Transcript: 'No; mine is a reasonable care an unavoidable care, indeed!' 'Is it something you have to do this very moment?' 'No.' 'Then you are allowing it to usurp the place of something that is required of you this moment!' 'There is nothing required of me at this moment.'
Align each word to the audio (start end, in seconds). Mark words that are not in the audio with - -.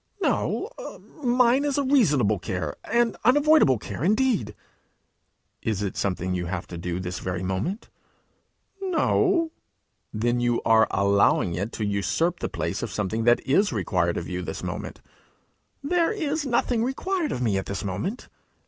'No; 0.19 0.71
mine 1.23 1.63
is 1.63 1.77
a 1.77 1.83
reasonable 1.83 2.39
care 2.39 2.75
an 2.85 3.15
unavoidable 3.23 3.77
care, 3.77 4.03
indeed!' 4.03 4.55
'Is 5.61 5.83
it 5.83 5.95
something 5.95 6.33
you 6.33 6.47
have 6.47 6.65
to 6.69 6.77
do 6.79 6.99
this 6.99 7.19
very 7.19 7.43
moment?' 7.43 7.87
'No.' 8.81 9.51
'Then 10.11 10.39
you 10.39 10.59
are 10.65 10.87
allowing 10.89 11.53
it 11.53 11.71
to 11.73 11.85
usurp 11.85 12.39
the 12.39 12.49
place 12.49 12.81
of 12.81 12.89
something 12.91 13.25
that 13.25 13.45
is 13.45 13.71
required 13.71 14.17
of 14.17 14.27
you 14.27 14.41
this 14.41 14.63
moment!' 14.63 15.01
'There 15.83 16.11
is 16.11 16.47
nothing 16.47 16.83
required 16.83 17.31
of 17.31 17.43
me 17.43 17.59
at 17.59 17.67
this 17.67 17.83
moment.' 17.83 18.27